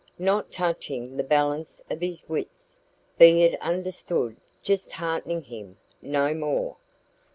Not 0.17 0.51
touching 0.51 1.15
the 1.15 1.23
balance 1.23 1.83
of 1.91 2.01
his 2.01 2.27
wits, 2.27 2.79
be 3.19 3.43
it 3.43 3.55
understood; 3.61 4.35
just 4.63 4.93
heartening 4.93 5.43
him 5.43 5.77
no 6.01 6.33
more. 6.33 6.77